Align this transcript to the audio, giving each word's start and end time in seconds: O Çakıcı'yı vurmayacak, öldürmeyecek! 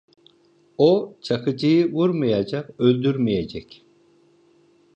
O 0.77 1.13
Çakıcı'yı 1.23 1.91
vurmayacak, 1.93 2.69
öldürmeyecek! 2.79 3.85